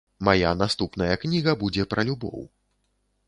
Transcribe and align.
Мая 0.27 0.53
наступная 0.61 1.17
кніга 1.25 1.53
будзе 1.63 1.83
пра 1.91 2.01
любоў. 2.09 2.41